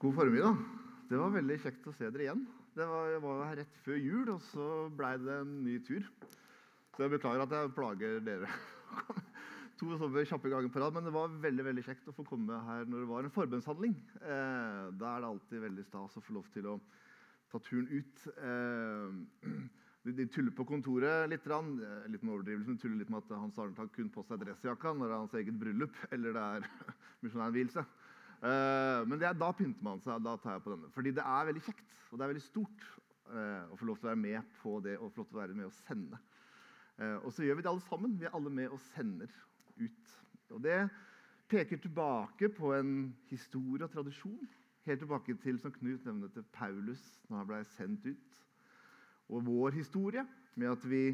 [0.00, 0.56] God formiddag.
[1.10, 2.38] Det var veldig kjekt å se dere igjen.
[2.72, 6.06] Det var, jeg var her rett før jul, og så blei det en ny tur.
[6.94, 8.48] Så jeg beklager at jeg plager dere.
[9.82, 12.62] to sånne kjappe ganger på rad, Men det var veldig veldig kjekt å få komme
[12.64, 13.98] her når det var en forbønnshandling.
[14.24, 16.78] Eh, da er det alltid veldig stas å få lov til å
[17.52, 18.26] ta turen ut.
[18.40, 19.52] Eh,
[20.16, 21.44] de, tuller på kontoret litt.
[21.52, 21.74] Rann.
[22.08, 24.96] Litt med overdrivelse, de tuller litt med at Hans Arne tar kun på seg dressjakka
[24.96, 26.70] når det er hans eget bryllup eller det er
[27.26, 27.84] misjonærvielse.
[28.40, 30.22] Uh, men er, da pynter man seg.
[30.24, 30.88] da tar jeg på denne.
[30.94, 32.86] Fordi det er veldig kjekt og det er veldig stort
[33.30, 35.42] uh, å få lov til å være med på det og få lov til å
[35.42, 36.18] være med og sende.
[36.98, 38.16] Uh, og så gjør vi det alle sammen.
[38.18, 39.30] Vi er alle med og sender
[39.78, 40.16] ut.
[40.50, 40.80] Og det
[41.50, 42.94] peker tilbake på en
[43.30, 44.50] historie og tradisjon.
[44.88, 48.40] Helt tilbake til som Knut nevnte til Paulus når han ble sendt ut.
[49.30, 50.24] Og vår historie
[50.58, 51.04] med at vi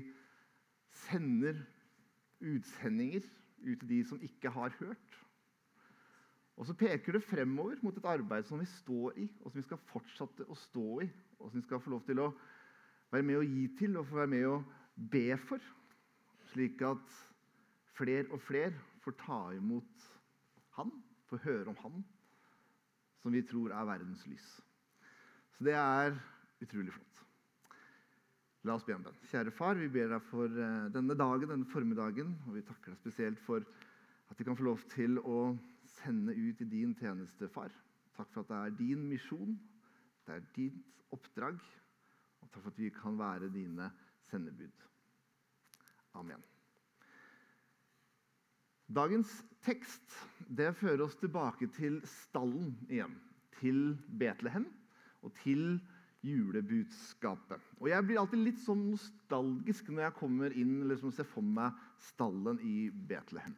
[1.07, 1.59] sender
[2.41, 3.27] utsendinger
[3.67, 5.26] ut til de som ikke har hørt.
[6.57, 9.67] Og så peker det fremover mot et arbeid som vi står i, og som vi
[9.67, 11.09] skal fortsette å stå i.
[11.39, 12.31] Og som vi skal få lov til å
[13.13, 14.57] være med å gi til og få være med å
[15.13, 15.61] be for.
[16.55, 17.19] Slik at
[17.97, 18.73] flere og flere
[19.05, 20.13] får ta imot
[20.77, 20.91] Han,
[21.31, 22.01] får høre om Han,
[23.23, 24.49] som vi tror er verdens lys.
[25.57, 26.17] Så det er
[26.61, 27.23] utrolig flott.
[28.67, 29.17] La oss be om den.
[29.31, 32.35] Kjære far, vi ber deg for eh, denne dagen, denne formiddagen.
[32.49, 35.55] Og vi takker deg spesielt for at vi kan få lov til å
[36.07, 37.73] sende ut i din tjeneste, far.
[38.17, 39.57] Takk for at det er din misjon,
[40.27, 41.59] det er ditt oppdrag.
[42.41, 43.91] Og takk for at vi kan være dine
[44.31, 44.85] sendebud.
[46.17, 46.43] Amen.
[48.87, 49.33] Dagens
[49.67, 50.15] tekst
[50.47, 53.19] det fører oss tilbake til stallen igjen.
[53.59, 54.69] Til Betlehem
[55.27, 55.81] og til
[56.27, 57.63] julebudskapet.
[57.81, 61.75] Og Jeg blir alltid litt sånn nostalgisk når jeg kommer inn liksom ser for meg
[62.13, 63.57] stallen i Betlehem.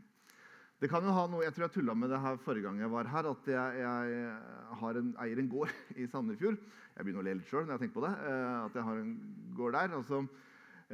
[0.79, 2.91] Det kan jo ha noe, Jeg tror jeg tulla med det her forrige gang jeg
[2.93, 3.27] var her.
[3.33, 6.59] At jeg, jeg en, eier en gård i Sandefjord.
[6.95, 8.13] Jeg begynner å le litt sjøl når jeg tenker på det.
[8.31, 9.15] Eh, at jeg har en
[9.59, 9.97] gård der.
[9.99, 10.21] Og så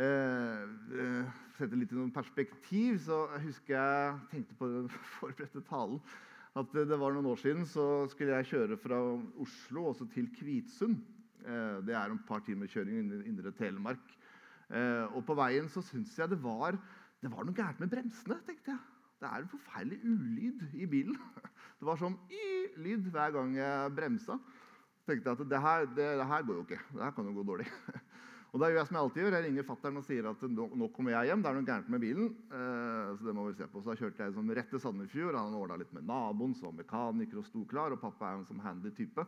[0.00, 0.62] eh,
[1.04, 6.00] eh sette litt i noen perspektiv, så jeg husker jeg tenkte på den forberedte talen.
[6.58, 8.98] At det var noen år siden så skulle jeg kjøre fra
[9.42, 10.96] Oslo også til Kvitsund.
[11.44, 14.16] Eh, det er en par timer kjøring i indre Telemark.
[14.72, 16.78] Eh, og på veien så syns jeg det var,
[17.20, 18.40] det var noe gærent med bremsene.
[18.48, 18.93] tenkte jeg.
[19.24, 21.16] Det er en forferdelig ulyd i bilen.
[21.80, 24.36] Det var sånn y-lyd hver gang jeg bremsa.
[25.08, 26.80] tenkte jeg at det her, det, det her, går jo ikke.
[26.92, 27.66] Det her kan jo gå dårlig.
[28.54, 30.66] Og da gjør Jeg som jeg alltid gjør, jeg ringer fattern og sier at nå,
[30.78, 31.40] nå, kommer jeg hjem.
[31.42, 32.28] det er noe gærent med bilen.
[32.52, 33.80] Eh, så det må vi se på.
[33.80, 35.38] Så da kjørte jeg liksom rett til Sandefjord.
[35.40, 37.96] Han ordna litt med naboen, som var mekaniker og sto klar.
[37.96, 39.24] Og pappa er en sånn handy type.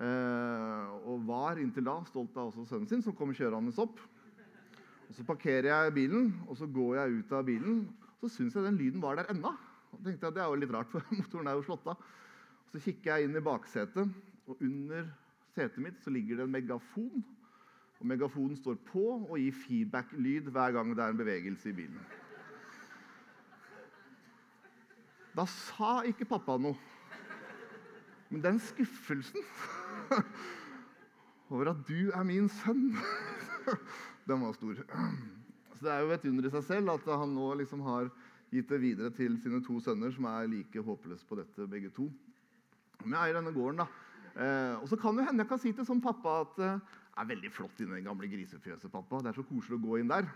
[0.00, 3.98] Eh, og var inntil da stolt av også sønnen sin, som kom kjørende opp.
[5.10, 7.82] Og Så parkerer jeg bilen, og så går jeg ut av bilen
[8.20, 9.54] så syns jeg den lyden var der ennå.
[10.04, 12.08] tenkte jeg, Det er jo litt rart, for motoren er jo slått av.
[12.70, 14.08] Så kikker jeg inn i baksetet,
[14.46, 15.08] og under
[15.54, 17.24] setet mitt så ligger det en megafon.
[18.00, 22.00] Og Megafonen står på og gir feedback-lyd hver gang det er en bevegelse i bilen.
[25.36, 26.78] Da sa ikke pappa noe.
[28.30, 29.42] Men den skuffelsen
[31.50, 32.94] over at du er min sønn,
[34.28, 34.80] den var stor.
[35.80, 38.10] Så Det er jo et under i seg selv at han nå liksom har
[38.52, 42.10] gitt det videre til sine to sønner, som er like håpløse på dette, begge to.
[43.00, 43.86] Men jeg eier denne gården, da.
[44.34, 46.98] Eh, og så kan det hende jeg kan si til som pappa at det eh,
[47.22, 48.92] er veldig flott inni det gamle grisefjøset.
[48.92, 49.22] pappa.
[49.24, 50.28] Det er så koselig å gå inn der.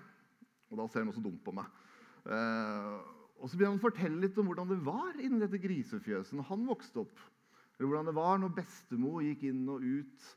[0.73, 1.69] Og da ser han også dumt på meg.
[2.25, 2.97] Eh,
[3.37, 6.49] og så begynner han å fortelle litt om hvordan det var inni dette grisefjøset når
[6.55, 7.25] han vokste opp.
[7.77, 10.29] Eller hvordan det var når bestemor gikk inn og ut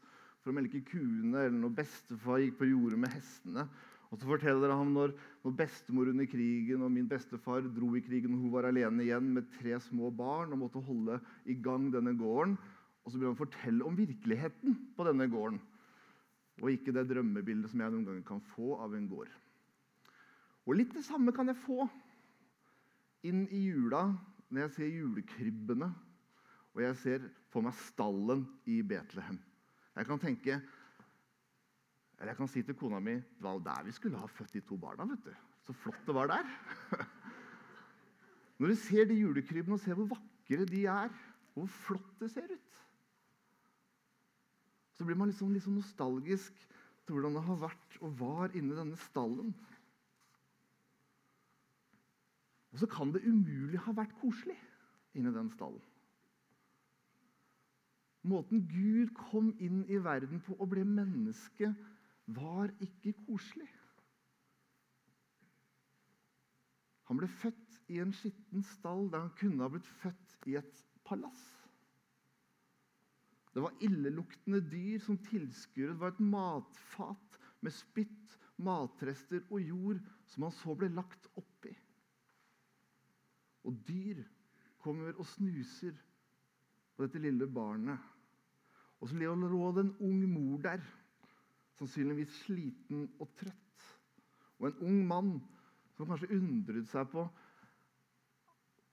[0.42, 3.70] for å melke kuene, eller når bestefar gikk på jordet med hestene.
[4.08, 5.14] Og så forteller han når,
[5.44, 9.34] når bestemor under krigen og min bestefar dro i krigen og hun var alene igjen
[9.36, 12.56] med tre små barn og måtte holde i gang denne gården.
[13.04, 15.60] Og så begynner han å fortelle om virkeligheten på denne gården.
[16.64, 19.30] Og ikke det drømmebildet som jeg noen ganger kan få av en gård.
[20.68, 21.86] Og litt det samme kan jeg få
[23.28, 24.08] inn i jula
[24.48, 25.92] når jeg ser julekrybbene
[26.78, 29.40] og jeg ser for meg stallen i Betlehem.
[29.98, 30.60] Jeg kan tenke
[32.18, 34.62] eller jeg kan si til kona mi det var der vi skulle ha født de
[34.62, 35.06] to barna.
[35.06, 35.34] vet du.
[35.68, 36.46] Så flott det var der.
[38.60, 41.10] Når du ser de julekrybbene og ser hvor vakre de er,
[41.54, 42.84] hvor flott det ser ut,
[44.98, 46.54] så blir man liksom, liksom nostalgisk
[47.06, 49.54] til hvordan det har vært og var inni denne stallen.
[52.74, 54.58] Og så kan det umulig ha vært koselig
[55.14, 55.84] inni den stallen.
[58.28, 61.70] Måten Gud kom inn i verden på og ble menneske
[62.28, 63.70] var ikke koselig.
[67.08, 70.82] Han ble født i en skitten stall der han kunne ha blitt født i et
[71.08, 71.46] palass.
[73.56, 75.96] Det var illeluktende dyr som tilskuere.
[75.96, 81.72] Det var et matfat med spytt, matrester og jord som han så ble lagt oppi.
[83.66, 84.22] Og dyr
[84.84, 85.96] kommer og snuser
[86.94, 87.98] på dette lille barnet.
[89.00, 90.82] Og så lå det en ung mor der,
[91.78, 93.88] sannsynligvis sliten og trøtt.
[94.58, 95.34] Og en ung mann
[95.98, 97.26] som kanskje undret seg på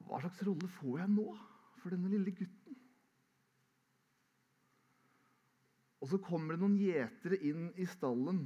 [0.05, 1.29] hva slags rolle får jeg nå
[1.81, 2.81] for denne lille gutten?
[6.05, 8.43] Og så kommer det noen gjetere inn i stallen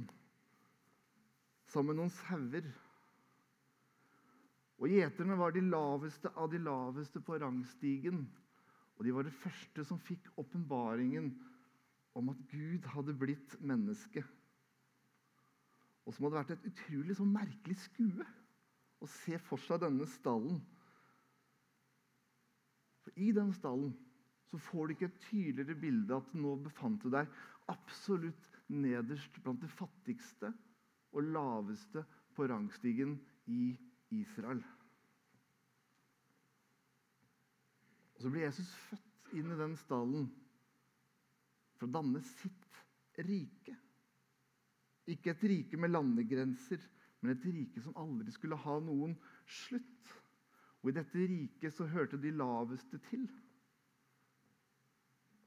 [1.67, 2.69] sammen med noen sauer.
[4.79, 8.23] Og Gjeterne var de laveste av de laveste på rangstigen.
[8.95, 11.33] Og de var det første som fikk åpenbaringen
[12.17, 14.23] om at Gud hadde blitt menneske.
[16.05, 18.27] Og som hadde vært et utrolig så merkelig skue
[18.99, 20.59] å se for seg denne stallen.
[23.05, 23.93] For I den stallen
[24.49, 27.29] så får du ikke et tydeligere bilde at nå befant du deg
[27.69, 30.49] absolutt nederst blant de fattigste
[31.13, 32.03] og laveste
[32.35, 33.15] på rangstigen
[33.49, 33.71] i
[34.17, 34.61] Israel.
[38.15, 40.27] Og Så blir Jesus født inn i den stallen
[41.79, 42.81] for å danne sitt
[43.23, 43.75] rike.
[45.09, 46.81] Ikke et rike med landegrenser,
[47.19, 49.15] men et rike som aldri skulle ha noen
[49.63, 50.15] slutt.
[50.79, 53.25] Og I dette riket så hørte de laveste til.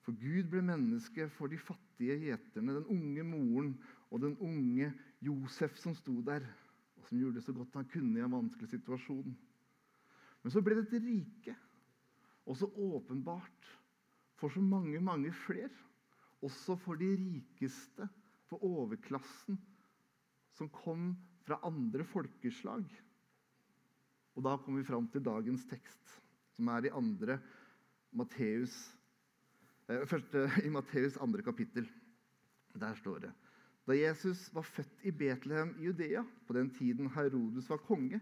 [0.03, 3.71] For Gud ble menneske for de fattige gjeterne, den unge moren
[4.11, 4.91] og den unge
[5.23, 6.45] Josef som sto der,
[6.99, 9.31] og som gjorde det så godt han kunne i en vanskelig situasjon.
[10.43, 11.55] Men så ble dette rike
[12.51, 13.71] også åpenbart
[14.41, 15.71] for så mange, mange flere.
[16.43, 18.09] Også for de rikeste,
[18.51, 19.61] for overklassen,
[20.53, 21.13] som kom
[21.47, 22.85] fra andre folkeslag.
[24.37, 26.19] Og da kommer vi fram til dagens tekst,
[26.57, 27.39] som er i andre
[28.13, 28.75] Matteus
[29.93, 31.43] Eh, første, I Matteus 2.
[31.43, 31.89] kapittel.
[32.81, 33.33] Der står det
[33.87, 38.21] Da Jesus var født i Betlehem i Judea, på den tiden Herodes var konge,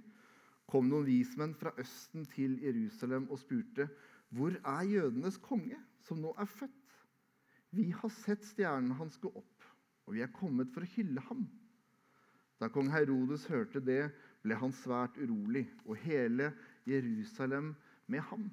[0.66, 3.88] kom noen vismenn fra Østen til Jerusalem og spurte,
[4.30, 6.79] 'Hvor er jødenes konge, som nå er født?'
[7.70, 9.66] 'Vi har sett stjernen hans gå opp,
[10.06, 11.46] og vi er kommet for å hylle ham.'
[12.60, 14.10] Da kong Herodes hørte det,
[14.42, 16.50] ble han svært urolig, og hele
[16.88, 17.70] Jerusalem
[18.10, 18.50] med ham.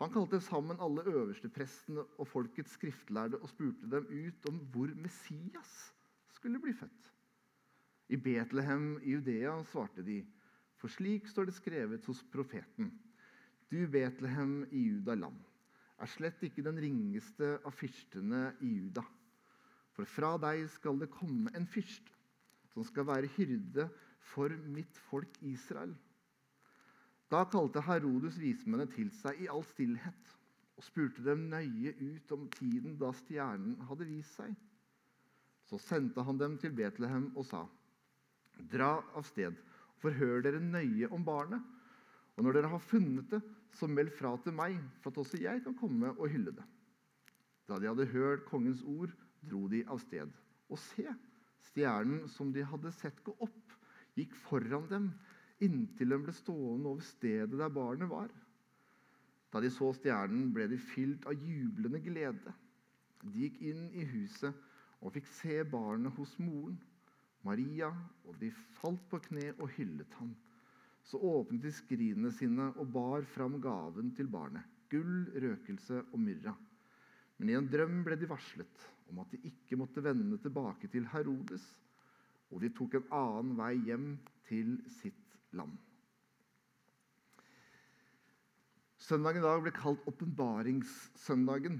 [0.00, 5.74] Han kalte sammen alle øversteprestene og folkets skriftlærde og spurte dem ut om hvor Messias
[6.36, 7.12] skulle bli født.
[8.08, 10.20] I Betlehem i Judea svarte de,
[10.76, 12.92] for slik står det skrevet hos profeten.
[13.72, 15.40] Du Betlehem i Judaland
[15.96, 19.04] er slett ikke den ringeste av fyrstene i Juda.
[19.96, 22.10] For fra deg skal det komme en fyrst
[22.74, 23.88] som skal være hyrde
[24.32, 25.94] for mitt folk Israel.
[27.32, 30.34] Da kalte Herodes vismennene til seg i all stillhet
[30.76, 34.52] og spurte dem nøye ut om tiden da stjernen hadde vist seg.
[35.66, 37.64] Så sendte han dem til Betlehem og sa.:
[38.70, 41.62] Dra av sted og forhør dere nøye om barnet.
[42.36, 43.40] Og når dere har funnet det,
[43.76, 46.64] så meld fra til meg, for at også jeg kan komme og hylle det.
[47.68, 49.12] Da de hadde hørt kongens ord,
[49.46, 50.30] dro de av sted.
[50.70, 51.06] Og se,
[51.70, 53.74] stjernen som de hadde sett gå opp,
[54.16, 55.10] gikk foran dem
[55.64, 58.30] inntil den ble stående over stedet der barnet var.
[59.52, 62.52] Da de så stjernen, ble de fylt av jublende glede.
[63.22, 64.52] De gikk inn i huset
[65.00, 66.76] og fikk se barnet hos moren,
[67.46, 67.92] Maria,
[68.26, 70.32] og de falt på kne og hyllet ham.
[71.06, 76.56] Så åpnet de skrinene sine og bar fram gaven til barnet, gull, røkelse og myrra.
[77.38, 81.06] Men i en drøm ble de varslet om at de ikke måtte vende tilbake til
[81.12, 81.64] Herodes,
[82.50, 84.14] og de tok en annen vei hjem
[84.48, 85.76] til sitt land.
[89.06, 91.78] Søndagen i dag ble kalt åpenbaringssøndagen.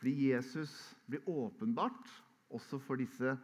[0.00, 0.72] Fordi Jesus
[1.04, 2.08] blir åpenbart
[2.52, 3.36] også for disse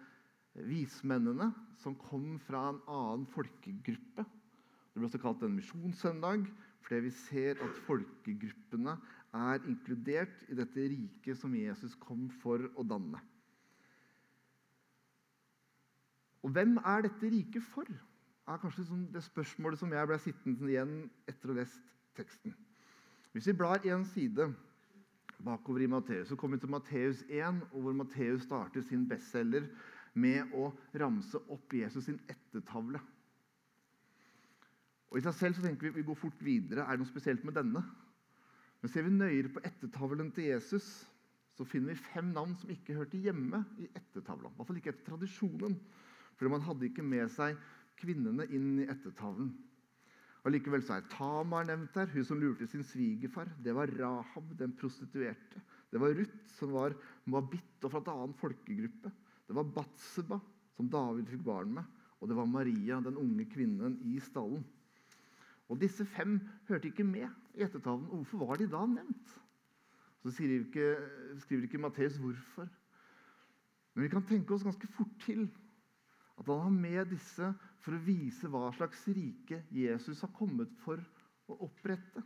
[0.67, 1.51] vismennene
[1.83, 4.25] som kom fra en annen folkegruppe.
[4.99, 6.49] Det blir også kalt en misjonssøndag
[6.83, 8.97] fordi vi ser at folkegruppene
[9.39, 13.21] er inkludert i dette riket som Jesus kom for å danne.
[16.43, 17.87] Og hvem er dette riket for?
[18.49, 20.95] er kanskje sånn det spørsmålet som jeg ble sittende igjen
[21.31, 22.57] etter å ha lest teksten.
[23.37, 24.49] Hvis vi blar én side
[25.47, 29.71] bakover i Matteus, så kommer vi til Matteus 1, hvor Matteus starter sin bestselger
[30.19, 33.05] med å ramse opp Jesus sin ettertavle.
[35.09, 36.85] Og I seg selv så tenker vi vi går fort videre.
[36.85, 37.83] Er det noe spesielt med denne?
[38.83, 40.87] Men ser vi nøyere på ettertavlen til Jesus,
[41.59, 44.53] så finner vi fem navn som ikke hørte hjemme i ettertavla.
[44.53, 45.75] I hvert fall ikke etter tradisjonen.
[46.39, 47.59] For man hadde ikke med seg
[47.99, 49.51] kvinnene inn i ettertavlen.
[50.47, 53.51] Allikevel så er Tamar nevnt her, hun som lurte sin svigerfar.
[53.59, 55.65] Det var Rahab, den prostituerte.
[55.91, 56.95] Det var Ruth, som var
[57.27, 59.11] moabitt og fra en annen folkegruppe.
[59.49, 60.39] Det var Batseba,
[60.77, 61.95] som David fikk barn med.
[62.23, 64.63] Og det var Maria, den unge kvinnen i stallen.
[65.69, 68.09] Og Disse fem hørte ikke med i ettertalen.
[68.09, 69.35] Hvorfor var de da nevnt?
[70.23, 70.97] Så skriver ikke,
[71.45, 72.69] skriver ikke Matteus hvorfor.
[73.95, 75.49] Men vi kan tenke oss ganske fort til
[76.39, 81.03] at han har med disse for å vise hva slags rike Jesus har kommet for
[81.49, 82.23] å opprette,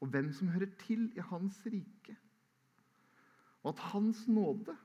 [0.00, 2.16] og hvem som hører til i hans rike.
[3.64, 4.76] Og at hans nåde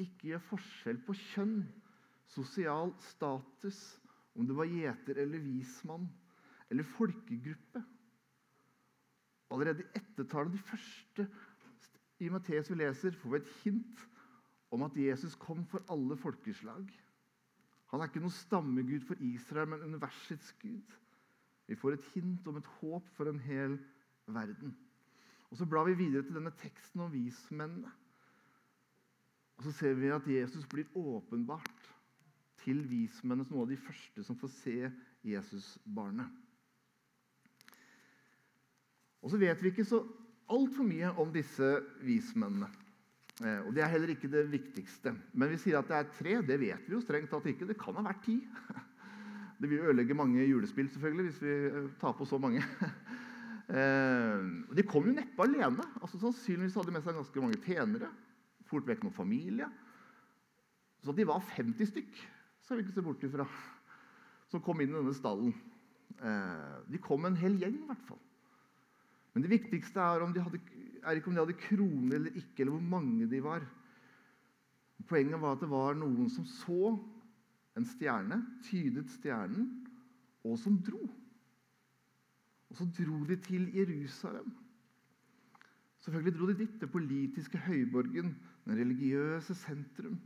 [0.00, 1.62] ikke gjør forskjell på kjønn,
[2.32, 3.78] sosial status,
[4.34, 6.06] om du var gjeter eller vismann,
[6.72, 7.82] eller folkegruppe.
[9.52, 11.28] Allerede i ettertalen, de første
[12.22, 14.04] i Matteus vi leser, får vi et hint
[14.72, 16.86] om at Jesus kom for alle folkeslag.
[17.92, 20.94] Han er ikke noen stammegud for Israel, men universets gud.
[21.68, 23.76] Vi får et hint om et håp for en hel
[24.26, 24.72] verden.
[25.50, 27.92] Og Så blar vi videre til denne teksten om vismennene.
[29.56, 31.90] Og Så ser vi at Jesus blir åpenbart
[32.64, 34.78] til vismennene som noen av de første som får se
[35.28, 36.41] Jesusbarnet.
[39.22, 40.02] Og så vet vi ikke så
[40.52, 41.68] altfor mye om disse
[42.04, 42.68] vismennene.
[43.40, 45.14] Eh, og Det er heller ikke det viktigste.
[45.32, 46.34] Men vi sier at det er tre.
[46.46, 47.68] Det vet vi jo strengt tatt ikke.
[47.68, 48.40] Det kan ha vært ti.
[49.62, 52.64] Det vil ødelegge mange julespill selvfølgelig, hvis vi eh, tar på så mange.
[53.72, 54.40] Eh,
[54.76, 55.84] de kom jo neppe alene.
[56.02, 58.08] Altså, sannsynligvis hadde de med seg ganske mange tjenere.
[58.68, 59.68] Fort vekk noen familie.
[61.00, 62.18] Så de var 50 stykk,
[62.66, 63.46] skal vi ikke se bort ifra,
[64.50, 65.54] som kom inn i denne stallen.
[66.90, 68.20] De kom en hel gjeng, i hvert fall.
[69.32, 70.60] Men det viktigste er, de hadde,
[71.02, 73.64] er, ikke om de hadde kroner eller ikke, eller hvor mange de var.
[75.08, 76.92] Poenget var at det var noen som så
[77.78, 79.70] en stjerne, tydet stjernen,
[80.44, 81.00] og som dro.
[82.70, 84.52] Og så dro de til Jerusalem.
[86.02, 88.34] Selvfølgelig dro de dit, den politiske høyborgen,
[88.66, 90.20] den religiøse sentrum.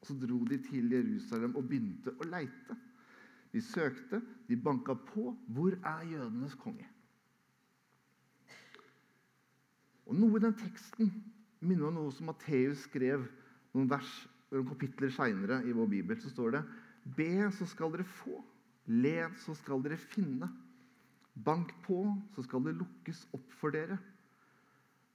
[0.00, 2.76] Og så dro de til Jerusalem og begynte å leite.
[3.52, 5.34] De søkte, de banka på.
[5.48, 6.88] Hvor er jødenes konge?
[10.10, 11.12] Og Noe i den teksten
[11.62, 13.22] minner om noe som Matteus skrev
[13.76, 14.10] noen vers
[14.50, 16.18] noen kapitler seinere i vår bibel.
[16.18, 16.62] Så står det
[17.16, 18.40] Be, så skal dere få.
[18.90, 20.50] Led, så skal dere finne.
[21.46, 22.02] Bank på,
[22.34, 24.00] så skal det lukkes opp for dere.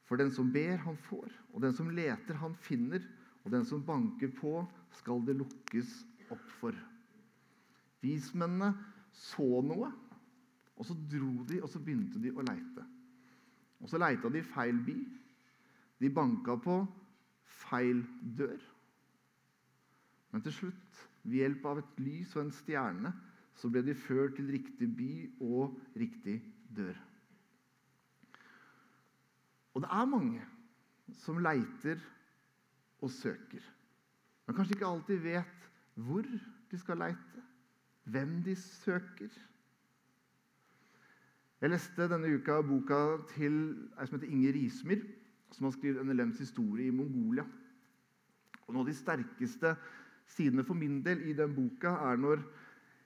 [0.08, 1.28] For den som ber, han får.
[1.54, 3.04] Og den som leter, han finner.
[3.44, 4.62] Og den som banker på,
[5.02, 5.92] skal det lukkes
[6.32, 6.78] opp for.
[8.06, 8.72] Vismennene
[9.16, 9.92] så noe,
[10.75, 12.84] og så dro de, og så begynte de å leite.
[13.86, 14.96] Og så leita de feil by.
[16.01, 16.80] De banka på
[17.70, 18.01] feil
[18.38, 18.58] dør.
[20.34, 23.12] Men til slutt, ved hjelp av et lys og en stjerne,
[23.56, 25.12] så ble de ført til riktig by
[25.46, 26.39] og riktig
[26.75, 26.98] dør.
[29.75, 30.44] Og det er mange
[31.22, 32.01] som leiter
[33.06, 33.63] og søker,
[34.46, 36.25] men kanskje ikke alltid vet hvor
[36.72, 37.44] de skal leite,
[38.12, 39.32] hvem de søker.
[41.64, 42.98] Jeg leste denne uka boka
[43.32, 43.54] til
[43.96, 45.04] ei som heter Inger Rismyr,
[45.56, 47.46] som har skrevet NLMs historie i Mongolia.
[48.66, 49.72] Og Noen av de sterkeste
[50.36, 52.42] sidene for min del i den boka er når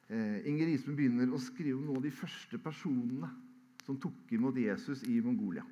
[0.09, 3.29] eh, Inger Rismyr begynner å skrive om noen av de første personene
[3.85, 5.65] som tok imot Jesus i Mongolia.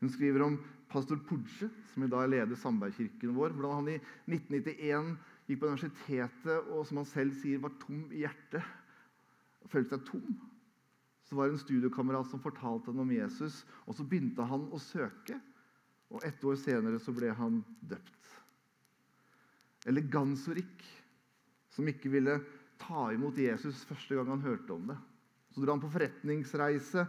[0.00, 0.58] Hun skriver om
[0.90, 3.54] pastor Pudje, som i dag leder Sandbergkirken vår.
[3.54, 4.00] Hvordan han i
[4.34, 5.14] 1991
[5.46, 8.66] gikk på universitetet og som han selv sier, var tom i hjertet.
[9.70, 10.36] Følte seg tom
[11.26, 13.64] så var det en studiekamerat som fortalte ham om Jesus.
[13.86, 15.40] og Så begynte han å søke,
[16.14, 18.30] og ett år senere så ble han døpt.
[19.90, 20.84] Eller Gansorik,
[21.74, 22.38] som ikke ville
[22.78, 24.96] ta imot Jesus første gang han hørte om det.
[25.50, 27.06] Så dro han på forretningsreise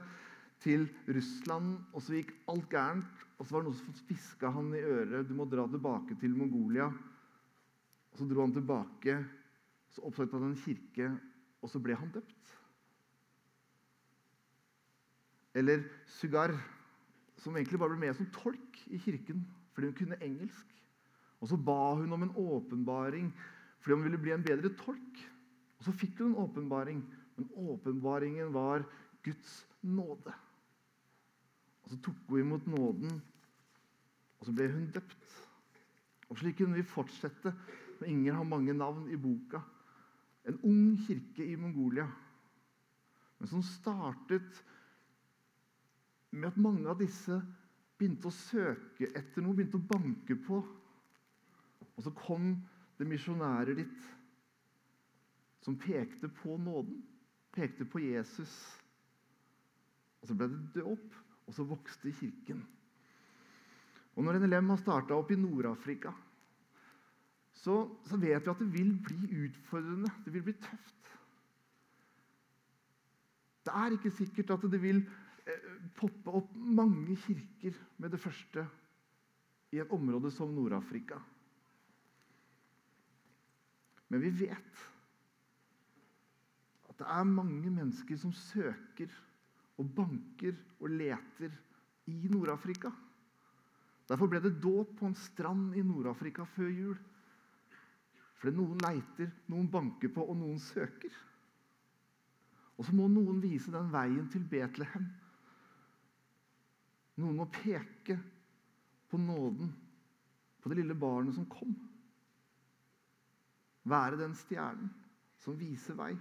[0.64, 3.26] til Russland, og så gikk alt gærent.
[3.38, 6.34] Og så var det noen som hviska han i øret du må dra tilbake til
[6.38, 6.88] Mongolia.
[6.90, 9.20] Og Så dro han tilbake,
[9.94, 11.12] så oppsøkte han en kirke,
[11.62, 12.56] og så ble han døpt.
[15.58, 15.84] Eller
[16.20, 16.54] Sugar,
[17.42, 20.74] som egentlig bare ble med som tolk i kirken fordi hun kunne engelsk.
[21.42, 23.32] Og Så ba hun om en åpenbaring
[23.80, 25.24] fordi hun ville bli en bedre tolk.
[25.78, 27.02] Og Så fikk hun en åpenbaring,
[27.38, 28.86] men åpenbaringen var
[29.24, 30.34] Guds nåde.
[31.84, 33.22] Og Så tok hun imot nåden,
[34.40, 35.38] og så ble hun døpt.
[36.30, 37.54] Og Slik kunne vi fortsette.
[38.00, 39.62] Men Inger har mange navn i boka.
[40.46, 42.08] En ung kirke i Mongolia,
[43.40, 44.64] men som startet
[46.32, 47.40] med at mange av disse
[47.98, 50.62] begynte å søke etter noe, begynte å banke på.
[51.98, 52.52] Og så kom
[52.98, 54.08] det misjonærer dit
[55.66, 57.02] som pekte på nåden,
[57.56, 58.54] pekte på Jesus.
[60.22, 61.18] Og Så ble det dåp,
[61.48, 62.64] og så vokste kirken.
[64.18, 66.14] Og når NLM har starta opp i Nord-Afrika,
[67.58, 70.10] så, så, vet vi at det vil bli utfordrende.
[70.26, 71.12] Det vil bli tøft.
[73.66, 75.02] Det er ikke sikkert at det vil
[75.98, 78.66] poppe opp mange kirker med det første
[79.74, 81.20] i et område som Nord-Afrika.
[84.08, 84.84] Men vi vet
[86.88, 89.12] at det er mange mennesker som søker
[89.78, 91.54] og banker og leter
[92.08, 92.92] i Nord-Afrika.
[94.08, 96.98] Derfor ble det dåp på en strand i Nord-Afrika før jul.
[98.38, 101.14] Fordi noen leiter, noen banker på, og noen søker.
[102.78, 105.08] Og så må noen vise den veien til Betlehem.
[107.18, 108.18] Noen må peke
[109.10, 109.72] på nåden,
[110.62, 111.74] på det lille barnet som kom.
[113.88, 114.92] Være den stjernen
[115.42, 116.12] som viser vei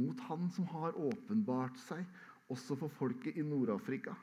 [0.00, 2.06] mot Han som har åpenbart seg
[2.50, 4.14] også for folket i Nord-Afrika.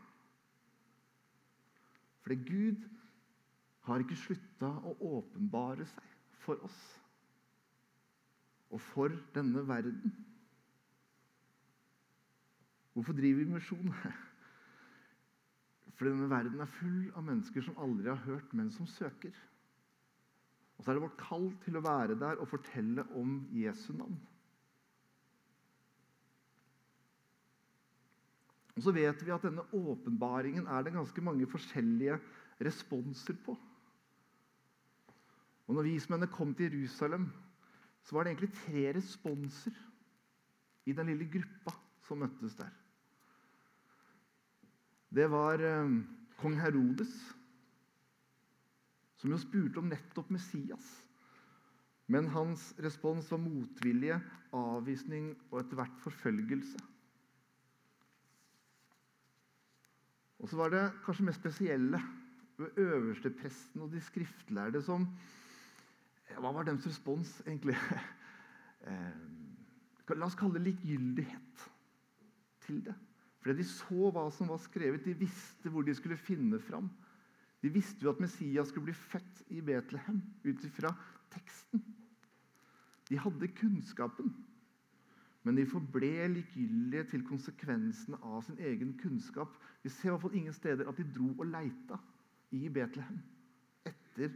[2.23, 2.87] Fordi Gud
[3.87, 6.79] har ikke slutta å åpenbare seg for oss
[8.67, 10.11] og for denne verden.
[12.91, 13.93] Hvorfor driver vi misjon?
[15.97, 19.33] Fordi denne verden er full av mennesker som aldri har hørt, men som søker.
[20.77, 24.19] Og så er det vårt kall til å være der og fortelle om Jesu navn.
[28.77, 32.19] Og så vet vi at denne åpenbaringen er det ganske mange forskjellige
[32.61, 33.57] responser på.
[35.67, 37.25] Og når vismennene kom til Jerusalem,
[38.05, 39.73] så var det egentlig tre responser
[40.85, 41.73] i den lille gruppa
[42.05, 42.69] som møttes der.
[45.09, 45.91] Det var eh,
[46.37, 47.13] kong Herodes,
[49.17, 50.87] som jo spurte om nettopp Messias.
[52.07, 54.19] Men hans respons var motvilje,
[54.55, 56.79] avvisning og etter hvert forfølgelse.
[60.37, 61.99] Og så var det kanskje mest spesielle
[62.57, 65.07] ved øverstepresten og de skriftlærde som
[66.37, 67.77] Hva var deres respons, egentlig?
[68.87, 71.63] Eh, la oss kalle det likegyldighet
[72.63, 72.93] til det.
[73.41, 76.89] Fordi de så hva som var skrevet, de visste hvor de skulle finne fram.
[77.61, 80.91] De visste jo at Messias skulle bli født i Betlehem ut ifra
[81.33, 81.83] teksten.
[83.09, 84.33] De hadde kunnskapen.
[85.47, 89.53] Men de forble likegyldige til konsekvensene av sin egen kunnskap.
[89.83, 91.99] Vi ser i hvert fall ingen steder at de dro og leita
[92.51, 93.21] i Betlehem
[93.87, 94.33] etter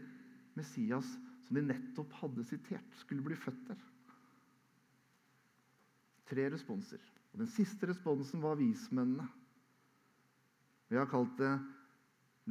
[0.55, 1.07] Messias,
[1.47, 3.81] som de nettopp hadde sitert, skulle bli født der.
[6.31, 7.03] Tre responser.
[7.31, 9.27] Og Den siste responsen var vismennene.
[10.91, 11.53] Vi har kalt det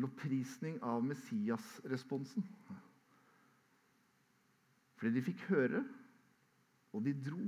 [0.01, 2.47] lovprisning av Messias-responsen.
[4.97, 5.83] Fordi de fikk høre,
[6.93, 7.43] og de dro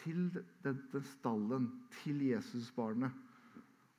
[0.00, 0.30] til
[0.64, 1.68] denne stallen,
[2.00, 3.12] til Jesusbarnet.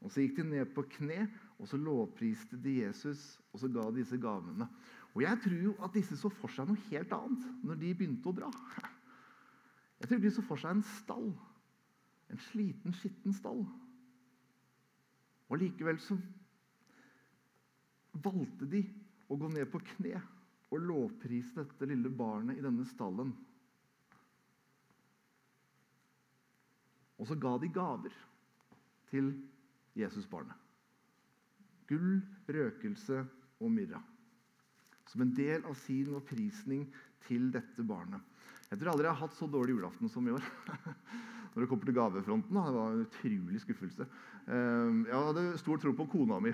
[0.02, 1.28] Og Så gikk de ned på kne,
[1.60, 4.66] og så lovpriste de Jesus, og så ga disse gavene.
[5.14, 8.32] Og Jeg tror jo at disse så for seg noe helt annet når de begynte
[8.32, 8.50] å dra.
[10.02, 11.30] Jeg tror de så for seg en stall.
[12.32, 13.66] En sliten, skitten stall.
[15.52, 16.16] Og Likevel så
[18.24, 18.86] valgte de
[19.32, 20.20] å gå ned på kne
[20.72, 23.34] og lovprise dette lille barnet i denne stallen.
[27.20, 28.16] Og så ga de gaver
[29.12, 29.34] til
[30.00, 30.56] Jesusbarnet.
[31.92, 33.20] Gull, røkelse
[33.60, 34.00] og myrra.
[35.12, 36.88] Som en del av sin opprisning
[37.28, 38.24] til dette barnet.
[38.72, 40.46] Jeg tror aldri jeg har hatt så dårlig julaften som i år.
[41.52, 42.56] Når det kommer til gavefronten.
[42.56, 44.08] Det var en utrolig skuffelse.
[44.48, 46.54] Ehm, jeg hadde stor tro på kona mi,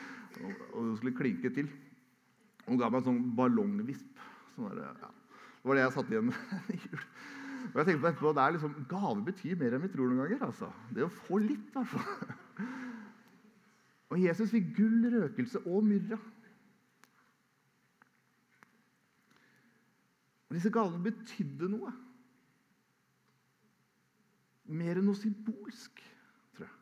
[0.74, 1.70] og hun skulle klinke til.
[2.66, 4.24] Hun ga meg en sånn ballongvisp.
[4.56, 5.12] Sånn der, ja.
[5.62, 7.06] Det var det jeg satt igjen med i jul.
[7.70, 10.24] Og jeg tenkte på etterpå, det er liksom, Gave betyr mer enn vi tror noen
[10.24, 10.46] ganger.
[10.48, 10.70] altså.
[10.90, 12.70] Det å få litt, i hvert fall.
[14.12, 16.18] Og Jesus fikk gull, røkelse og myrra.
[20.50, 21.94] Og Disse gavene betydde noe.
[24.72, 26.00] Mer enn noe symbolsk,
[26.56, 26.74] tror jeg.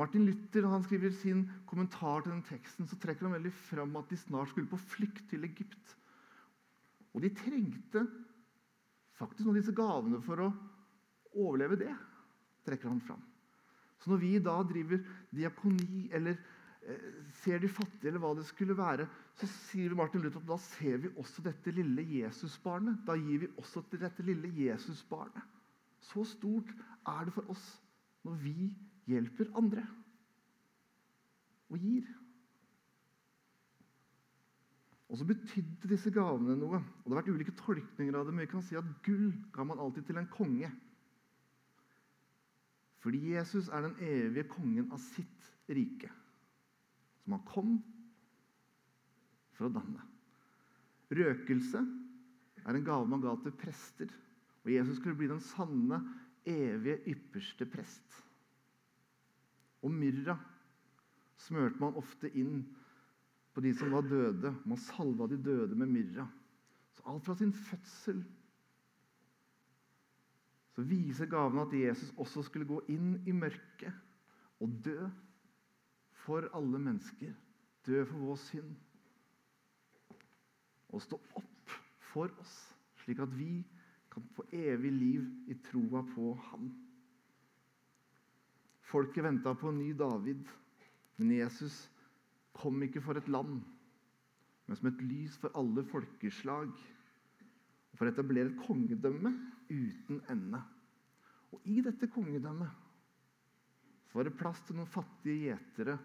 [0.00, 3.98] Martin Luther når han skriver sin kommentar til den teksten, så trekker han veldig fram
[4.00, 5.96] at de snart skulle på flukt til Egypt.
[7.12, 8.06] Og de trengte
[9.18, 10.48] faktisk noen av disse gavene for å
[11.32, 11.92] overleve det,
[12.66, 13.22] trekker han fram.
[14.02, 17.08] Så når vi da driver diakoni eller eh,
[17.42, 19.06] ser de fattige, eller hva det skulle være,
[19.38, 23.04] så sier Martin Luther at da ser vi også dette lille Jesusbarnet.
[23.06, 25.60] Da gir vi også til dette lille Jesusbarnet.
[26.02, 26.70] Så stort
[27.06, 27.66] er det for oss
[28.26, 28.56] når vi
[29.10, 29.84] hjelper andre
[31.72, 32.08] og gir.
[35.12, 36.78] Og så betydde disse gavene noe.
[36.80, 39.66] Og Det har vært ulike tolkninger av det, men vi kan si at gull ga
[39.68, 40.70] man alltid til en konge.
[43.02, 46.08] Fordi Jesus er den evige kongen av sitt rike.
[47.22, 47.74] Som han kom
[49.56, 50.06] for å danne.
[51.12, 51.82] Røkelse
[52.62, 54.12] er en gave man ga til prester.
[54.62, 56.00] Og Jesus skulle bli den sanne,
[56.46, 58.18] evige, ypperste prest.
[59.82, 60.36] Og myrra
[61.42, 62.62] smørte man ofte inn
[63.52, 64.54] på de som var døde.
[64.64, 66.28] Man salva de døde med myrra.
[66.94, 68.22] Så alt fra sin fødsel
[70.72, 73.92] så viser gavene at Jesus også skulle gå inn i mørket
[74.62, 75.08] og dø
[76.24, 77.34] for alle mennesker.
[77.86, 78.70] Dø for vår synd.
[80.92, 81.76] Og stå opp
[82.12, 82.54] for oss,
[83.02, 83.60] slik at vi
[84.12, 86.68] kan få evig liv i troa på Han.
[88.92, 90.44] Folket venta på en ny David,
[91.16, 91.86] men Jesus
[92.52, 93.62] kom ikke for et land,
[94.66, 96.74] men som et lys for alle folkeslag.
[97.96, 99.32] For å etablere et kongedømme
[99.68, 100.60] uten ende.
[101.52, 102.80] Og I dette kongedømmet
[104.08, 105.96] så var det plass til noen fattige gjetere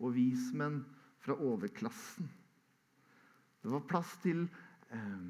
[0.00, 0.78] og vismenn
[1.24, 2.28] fra overklassen.
[3.64, 4.44] Det var plass til
[4.92, 5.28] eh,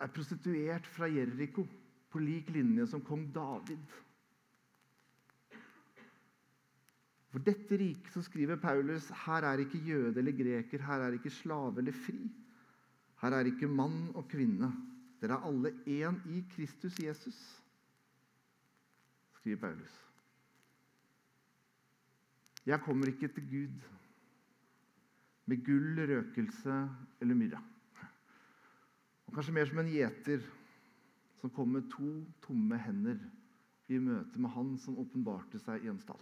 [0.00, 1.66] ei prostituert fra Jeriko
[2.10, 3.96] på lik linje som kong David.
[7.30, 11.30] For dette riket så skriver Paulus her er ikke jøde eller greker, her er ikke
[11.30, 12.18] slave eller fri.
[13.20, 14.72] Her er ikke mann og kvinne.
[15.20, 17.38] Dere er alle én i Kristus Jesus,
[19.36, 19.98] skriver Paulus.
[22.66, 23.76] Jeg kommer ikke til Gud
[25.46, 26.76] med gull, røkelse
[27.20, 27.60] eller myrra.
[29.30, 30.40] Og kanskje mer som en gjeter
[31.38, 32.08] som kom med to
[32.42, 33.20] tomme hender
[33.86, 36.18] i møte med han som åpenbarte seg i en stall.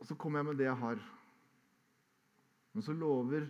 [0.00, 1.04] Og så kommer jeg med det jeg har.
[2.72, 3.44] Men så lover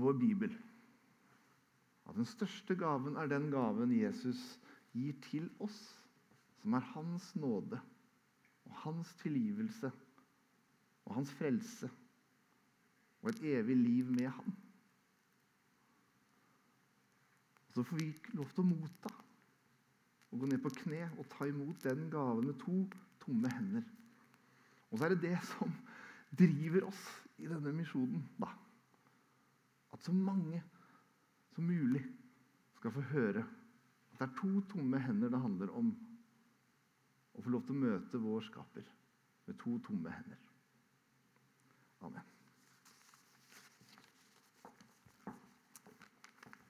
[0.00, 0.56] vår bibel
[2.08, 4.40] at den største gaven er den gaven Jesus
[4.96, 5.76] gir til oss,
[6.64, 7.84] som er hans nåde
[8.64, 9.92] og hans tilgivelse
[11.04, 11.92] og hans frelse
[13.22, 14.54] og et evig liv med ham.
[17.72, 19.12] Så får vi lov til å motta
[20.32, 22.74] og gå ned på kne og ta imot den gaven med to
[23.22, 23.84] tomme hender.
[24.90, 25.72] Og så er det det som
[26.38, 27.02] driver oss
[27.38, 28.24] i denne misjonen.
[28.40, 28.48] da.
[29.92, 30.62] At så mange
[31.54, 32.04] som mulig
[32.78, 33.44] skal få høre
[34.12, 35.92] at det er to tomme hender det handler om.
[37.32, 38.88] Å få lov til å møte vår skaper
[39.46, 40.40] med to tomme hender.
[42.02, 42.31] Amen.